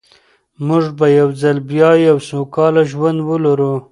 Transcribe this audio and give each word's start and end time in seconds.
موږ 0.67 0.85
به 0.97 1.07
یو 1.19 1.29
ځل 1.41 1.57
بیا 1.69 1.91
یو 2.07 2.17
سوکاله 2.29 2.83
ژوند 2.91 3.19
ولرو. 3.29 3.73